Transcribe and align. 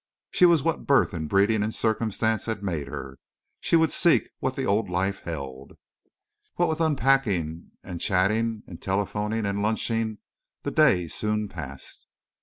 She 0.31 0.47
was 0.47 0.63
what 0.63 0.87
birth 0.87 1.13
and 1.13 1.29
breeding 1.29 1.61
and 1.61 1.75
circumstance 1.75 2.45
had 2.47 2.63
made 2.63 2.87
her. 2.87 3.19
She 3.59 3.75
would 3.75 3.91
seek 3.91 4.31
what 4.39 4.55
the 4.55 4.65
old 4.65 4.89
life 4.89 5.19
held. 5.19 5.73
What 6.55 6.69
with 6.69 6.81
unpacking 6.81 7.69
and 7.83 8.01
chatting 8.01 8.63
and 8.65 8.81
telephoning 8.81 9.45
and 9.45 9.61
lunching, 9.61 10.17
the 10.63 10.71
day 10.71 11.07
soon 11.07 11.47
passed. 11.49 12.07